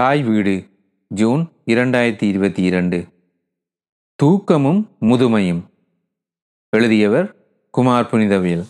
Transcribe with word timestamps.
தாய் 0.00 0.22
வீடு 0.22 0.68
ஜூன் 1.08 1.52
இரண்டாயிரத்தி 1.66 2.22
இருபத்தி 2.22 2.62
இரண்டு. 2.62 3.06
தூக்கமும் 4.22 4.88
முதுமையும். 5.00 5.60
எழுதியவர் 6.68 7.36
குமார் 7.70 8.08
புனிதவேல் 8.12 8.64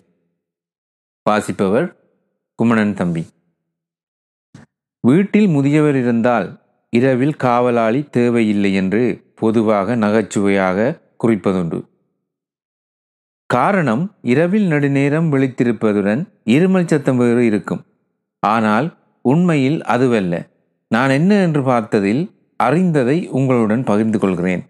வாசிப்பவர் 1.23 1.97
குமணன் 2.55 2.95
தம்பி. 2.95 3.27
வீட்டில் 5.01 5.47
முதியவர் 5.47 5.97
இருந்தால் 5.97 6.63
இரவில் 6.91 7.37
காவலாளி 7.37 8.09
தேவையில்லை 8.09 8.75
என்று 8.75 9.33
பொதுவாக 9.35 9.97
நகைச்சுவையாக 9.97 11.01
குறிப்பதுண்டு. 11.25 11.87
காரணம் 13.47 14.15
இரவில் 14.23 14.67
நெடுநேரம் 14.67 15.33
விழித்திருப்பதுடன் 15.33 16.27
இருமல் 16.45 16.87
சத்தம் 16.87 17.17
வேறு 17.17 17.45
இருக்கும். 17.45 17.85
ஆனால் 18.41 18.97
உண்மையில் 19.23 19.83
அதுவல்ல. 19.83 20.53
நான் 20.95 21.13
என்ன 21.19 21.33
என்று 21.47 21.63
பார்த்ததில் 21.71 22.23
அறிந்ததை 22.61 23.19
உங்களுடன் 23.39 23.85
பகிர்ந்து 23.91 24.19
கொள்கிறேன். 24.19 24.63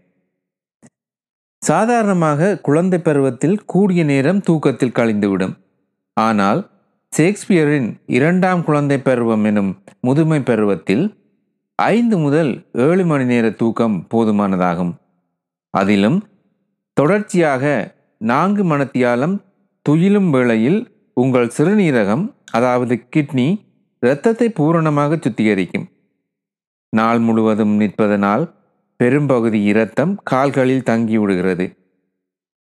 சாதாரணமாக 1.62 2.58
குழந்தை 2.66 2.98
பருவத்தில் 2.98 3.58
கூடிய 3.72 4.00
நேரம் 4.12 4.40
தூக்கத்தில் 4.40 4.96
கழிந்துவிடும். 4.98 5.54
ஆனால் 6.16 6.60
ஷேக்ஸ்பியரின் 7.12 7.88
இரண்டாம் 8.16 8.62
குழந்தை 8.68 8.98
பருவம் 9.08 9.44
எனும் 9.50 9.70
முதுமை 10.00 10.40
பருவத்தில் 10.50 11.04
ஐந்து 11.78 12.16
முதல் 12.18 12.52
ஏழு 12.86 13.04
மணி 13.10 13.24
நேர 13.24 13.46
தூக்கம் 13.60 13.96
போதுமானதாகும். 14.12 14.92
அதிலும் 15.74 16.18
தொடர்ச்சியாக 16.96 17.64
நான்கு 18.20 18.64
மணத்தியாலம் 18.72 19.36
துயிலும் 19.86 20.30
வேளையில் 20.34 20.80
உங்கள் 21.16 21.54
சிறுநீரகம் 21.56 22.24
அதாவது 22.50 22.94
கிட்னி 23.16 23.48
இரத்தத்தை 24.02 24.48
பூரணமாக 24.58 25.18
சுத்திகரிக்கும். 25.24 25.86
நாள் 26.94 27.18
முழுவதும் 27.18 27.74
நிற்பதனால் 27.80 28.44
பெரும்பகுதி 29.00 29.60
இரத்தம் 29.62 30.12
கால்களில் 30.22 30.88
தங்கிவிடுகிறது 30.90 31.66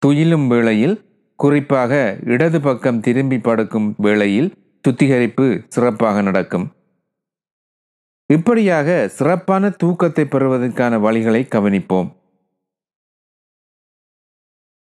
துயிலும் 0.02 0.46
வேளையில் 0.46 0.96
குறிப்பாக 1.38 1.92
இடது 2.34 2.58
பக்கம் 2.60 3.00
திரும்பி 3.00 3.38
படுக்கும் 3.38 3.88
வேளையில் 3.98 4.50
சுத்திகரிப்பு 4.84 5.46
சிறப்பாக 5.68 6.18
நடக்கும். 6.22 6.66
இப்படியாக 8.30 8.88
சிறப்பான 9.08 9.70
தூக்கத்தை 9.70 10.24
பெறுவதற்கான 10.24 10.98
வழிகளை 10.98 11.40
கவனிப்போம். 11.54 12.08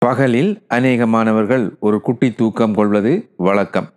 பகலில் 0.03 0.53
அநேக 0.69 1.07
மாணவர்கள் 1.07 1.67
ஒரு 1.81 1.99
குட்டி 2.01 2.29
தூக்கம் 2.33 2.75
கொள்வது 2.75 3.13
வழக்கம். 3.37 3.89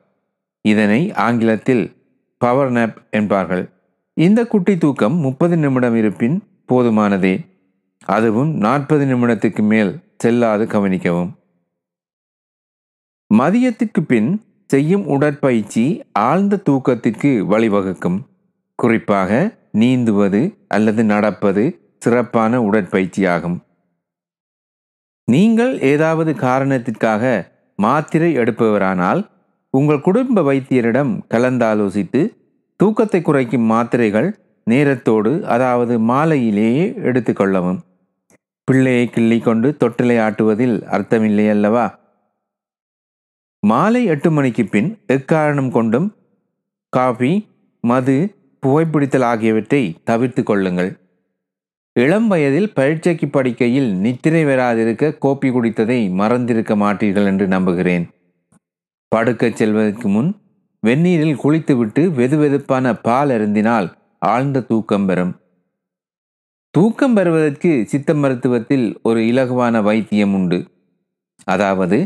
இதனை 0.65 1.01
ஆங்கிலத்தில் 1.27 1.85
பவர் 2.41 2.71
நேப் 2.71 2.97
என்பார்கள். 3.11 3.65
இந்த 4.17 4.45
குட்டி 4.45 4.77
தூக்கம் 4.77 5.15
முப்பது 5.15 5.57
நிமிடம் 5.57 5.95
இருப்பின் 5.95 6.43
போதுமானதே. 6.67 7.45
அதுவும் 8.05 8.51
நாற்பது 8.55 9.05
நிமிடத்துக்கு 9.05 9.61
மேல் 9.61 9.99
செல்லாது 10.17 10.65
கவனிக்கவும். 10.65 11.31
மதியத்திற்கு 13.33 14.01
பின் 14.07 14.41
செய்யும் 14.67 15.05
உடற்பயிற்சி 15.05 16.03
ஆழ்ந்த 16.11 16.59
தூக்கத்திற்கு 16.69 17.31
வழிவகுக்கும். 17.51 18.19
குறிப்பாக 18.75 19.57
நீந்துவது 19.77 20.57
அல்லது 20.67 21.03
நடப்பது 21.03 21.63
சிறப்பான 21.99 22.59
உடற்பயிற்சியாகும். 22.59 23.57
நீங்கள் 25.25 25.79
ஏதாவது 25.79 26.35
காரணத்திற்காக 26.35 27.51
மாத்திரை 27.75 28.37
எடுப்பவரானால் 28.37 29.21
உங்கள் 29.69 30.01
குடும்ப 30.01 30.41
வைத்தியரிடம் 30.41 31.19
கலந்தாலோசித்து 31.29 32.21
தூக்கத்தை 32.79 33.21
குறைக்கும் 33.21 33.67
மாத்திரைகள் 33.71 34.29
நேரத்தோடு 34.69 35.41
அதாவது 35.41 35.99
மாலையிலேயே 35.99 36.85
எடுத்துக்கொள்ளவும் 37.09 37.79
பிள்ளையை 38.63 39.09
கிள்ளி 39.09 39.39
கொண்டு 39.39 39.75
தொட்டிலை 39.79 40.17
ஆட்டுவதில் 40.19 40.75
அர்த்தமில்லை 40.85 41.49
அல்லவா? 41.49 41.85
மாலை 43.59 44.05
எட்டு 44.05 44.31
மணிக்கு 44.31 44.65
பின் 44.65 44.89
எக்காரணம் 45.07 45.71
கொண்டும் 45.71 46.07
காபி 46.89 47.47
மது 47.79 48.35
புகைப்பிடித்தல் 48.63 49.23
ஆகியவற்றை 49.23 49.95
தவிர்த்து 50.03 50.43
கொள்ளுங்கள். 50.43 50.91
இளம் 51.95 52.27
வயதில் 52.27 52.73
பரீட்சைக்கு 52.73 53.27
படிக்கையில் 53.27 53.89
நித்திரை 53.95 54.45
வராதிருக்க 54.45 55.17
கோப்பி 55.25 55.49
குடித்ததை 55.51 56.09
மறந்திருக்க 56.11 56.75
மாட்டீர்கள் 56.75 57.25
என்று 57.25 57.47
நம்புகிறேன். 57.47 58.05
படுக்கச் 59.15 59.55
செல்வதற்கு 59.55 60.07
முன் 60.07 60.29
வெந்நீரில் 60.83 61.35
குளித்துவிட்டு 61.35 62.01
வெதுவெதுப்பான 62.09 63.01
பால் 63.01 63.29
அருந்தினால் 63.29 63.87
ஆழ்ந்த 64.19 64.61
தூக்கம் 64.61 65.05
பெறும் 65.05 65.33
தூக்கம் 66.71 67.13
பெறுவதற்கு 67.13 67.83
சித்த 67.87 68.13
மருத்துவத்தில் 68.13 68.85
ஒரு 69.01 69.19
இலகுவான 69.19 69.81
வைத்தியம் 69.81 70.33
உண்டு. 70.33 70.59
அதாவது 71.43 71.97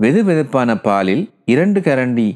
வெதுவெதுப்பான 0.00 0.70
பாலில் 0.82 1.24
இரண்டு 1.44 1.80
கரண்டி 1.80 2.28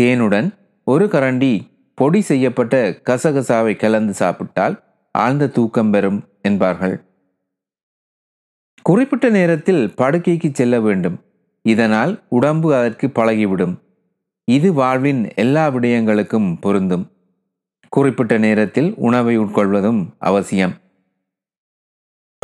தேனுடன் 0.00 0.48
ஒரு 0.84 1.06
கரண்டி 1.06 1.52
பொடி 1.94 2.20
செய்யப்பட்ட 2.20 2.74
கசகசாவை 3.10 3.76
கலந்து 3.76 4.14
சாப்பிட்டால் 4.14 4.76
ஆழ்ந்த 5.14 5.48
தூக்கம் 5.48 5.90
பெறும் 5.90 6.20
என்பார்கள். 6.42 6.96
குறிப்பிட்ட 8.82 9.28
நேரத்தில் 9.28 9.82
படுக்கைக்கு 9.96 10.50
செல்ல 10.52 10.80
வேண்டும். 10.80 11.16
இதனால் 11.64 12.12
உடம்பு 12.28 12.74
அதற்கு 12.74 13.06
பழகிவிடும். 13.06 13.74
இது 14.54 14.72
வாழ்வின் 14.72 15.34
எல்லா 15.34 15.68
விடயங்களுக்கும் 15.68 16.60
பொருந்தும். 16.60 17.10
குறிப்பிட்ட 17.88 18.38
நேரத்தில் 18.38 18.94
உணவை 18.96 19.38
உட்கொள்வதும் 19.38 20.06
அவசியம். 20.18 20.74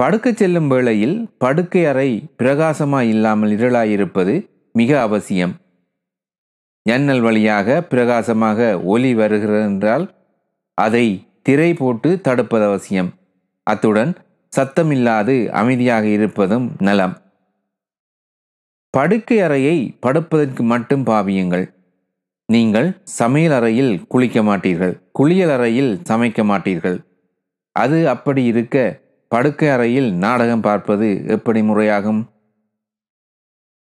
படுக்கச் 0.02 0.36
செல்லும் 0.36 0.68
வேளையில் 0.68 1.16
படுக்கை 1.38 1.86
அறை 1.86 2.08
பிரகாசமாய் 2.38 3.08
இல்லாமல் 3.08 3.50
இருளாயிருப்பது 3.50 4.34
மிக 4.72 5.00
அவசியம். 5.00 5.54
ஜன்னல் 6.82 7.20
வழியாக 7.20 7.82
பிரகாசமாக 7.82 8.80
ஒலி 8.82 9.14
வருகிறது 9.14 9.62
என்றால் 9.62 10.04
அதை 10.78 11.06
திரை 11.42 11.74
போட்டு 11.74 12.20
தடுப்பது 12.20 12.64
அவசியம். 12.64 13.12
அத்துடன் 13.62 14.12
சத்தமில்லாது 14.56 15.36
அமைதியாக 15.48 16.06
இருப்பதும் 16.06 16.66
நலம். 16.78 17.14
படுக்கை 18.90 19.40
அறையை 19.40 19.78
படுப்பதற்கு 20.00 20.62
மட்டும் 20.62 21.06
பாவியுங்கள். 21.06 21.66
நீங்கள் 22.48 22.88
சமையல் 23.04 23.52
அறையில் 23.52 24.06
குளிக்க 24.06 24.42
மாட்டீர்கள். 24.42 24.94
குளியல் 25.12 25.50
அறையில் 25.50 25.92
சமைக்க 26.08 26.40
மாட்டீர்கள். 26.44 26.98
அது 27.72 28.08
அப்படி 28.08 28.44
இருக்க 28.44 29.02
படுக்கை 29.28 29.68
அறையில் 29.68 30.10
நாடகம் 30.14 30.60
பார்ப்பது 30.60 31.24
எப்படி 31.26 31.60
முறையாகும்? 31.62 32.22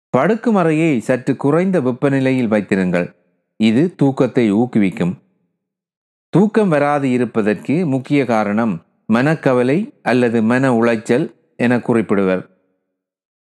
படுக்கும் 0.09 0.55
அறையை 0.55 0.99
சற்று 0.99 1.35
குறைந்த 1.35 1.81
வெப்பநிலையில் 1.81 2.47
வைத்திருங்கள். 2.47 3.07
இது 3.59 3.95
தூக்கத்தை 3.95 4.53
ஊக்குவிக்கும். 4.53 5.13
தூக்கம் 6.29 6.69
வராது 6.69 7.11
இருப்பதற்கு 7.11 7.85
முக்கிய 7.85 8.25
காரணம் 8.25 8.73
மனக்கவலை 9.13 9.99
அல்லது 10.01 10.41
மன 10.41 10.71
உளைச்சல் 10.73 11.25
என 11.55 11.77
குறிப்பிடுவர். 11.77 12.43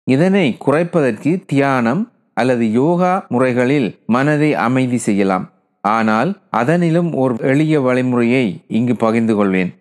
இதனை 0.08 0.58
குறைப்பதற்கு 0.66 1.31
தியானம் 1.46 2.02
அல்லது 2.41 2.66
யோகா 2.79 3.13
முறைகளில் 3.34 3.90
மனதை 4.16 4.50
அமைதி 4.68 5.00
செய்யலாம். 5.07 5.46
ஆனால் 5.84 6.31
அதனிலும் 6.59 7.12
ஒரு 7.22 7.35
எளிய 7.52 7.75
வழிமுறையை 7.88 8.46
இங்கு 8.78 8.96
பகிர்ந்து 9.03 9.35
கொள்வேன். 9.40 9.72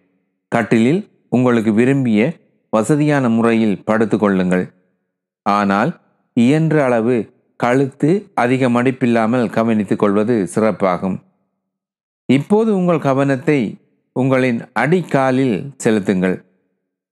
கட்டிலில் 0.53 1.03
உங்களுக்கு 1.37 1.73
விரும்பிய 1.81 2.21
வசதியான 2.73 3.25
முறையில் 3.37 3.77
படுத்து 3.89 4.17
கொள்ளுங்கள். 4.19 4.65
ஆனால் 5.47 5.91
இயன்ற 6.37 6.77
அளவு 6.87 7.17
கழுத்து 7.61 8.11
அதிக 8.43 8.69
மடிப்பில்லாமல் 8.77 9.47
கவனித்துக் 9.57 10.03
கொள்வது 10.03 10.35
சிறப்பாகும். 10.55 11.17
இப்போது 12.29 12.71
உங்கள் 12.79 13.07
கவனத்தை 13.09 13.61
உங்களின் 14.17 14.61
அடிக்காலில் 14.83 15.57
செலுத்துங்கள். 15.83 16.37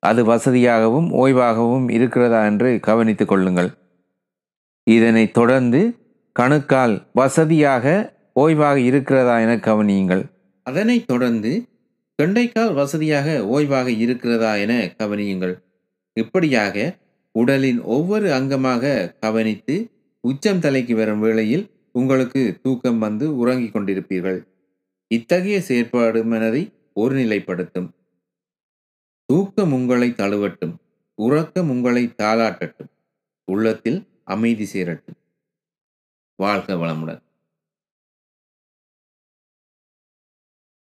அது 0.02 0.20
வசதியாகவும் 0.30 1.08
ஓய்வாகவும் 1.22 1.86
இருக்கிறதா 1.96 2.40
என்று 2.50 2.70
கவனித்துக் 2.88 3.30
கொள்ளுங்கள். 3.32 3.70
இதனை 4.88 5.30
தொடர்ந்து 5.30 5.96
கணுக்கால் 6.32 7.06
வசதியாக 7.14 8.14
ஓய்வாக 8.40 8.76
இருக்கிறதா 8.76 9.40
என 9.40 9.56
கவனியுங்கள். 9.56 10.22
அதனைத் 10.62 11.06
தொடர்ந்து 11.06 11.66
கெண்டைக்கால் 12.22 12.74
வசதியாக 12.74 13.46
ஓய்வாக 13.52 13.86
இருக்கிறதா 13.86 14.54
என 14.54 14.94
கவனியுங்கள். 14.98 15.54
இப்படியாக 16.12 16.96
உடலின் 17.32 17.80
ஒவ்வொரு 17.80 18.28
அங்கமாக 18.28 19.14
கவனித்து 19.20 19.90
உச்சம் 20.20 20.58
தலைக்கு 20.58 20.96
வரும் 20.96 21.20
வேளையில் 21.20 21.70
உங்களுக்கு 21.92 22.58
தூக்கம் 22.62 22.98
வந்து 22.98 23.36
உறங்கிக் 23.36 23.76
கொண்டிருப்பீர்கள். 23.76 24.46
இத்தகைய 25.06 25.60
செயற்பாடு 25.60 26.24
மனதை 26.24 26.72
ஒருநிலைப்படுத்தும். 27.00 27.88
தூக்கம் 29.24 29.72
உங்களை 29.72 30.10
தழுவட்டும். 30.10 30.74
உறக்கம் 31.14 31.70
உங்களை 31.70 32.10
தாளாட்டட்டும். 32.22 32.90
உள்ளத்தில் 33.44 34.06
அமைதி 34.28 34.66
சேரட்டும் 34.66 35.18
வாழ்க 36.38 36.76
வளமுடன். 36.76 37.22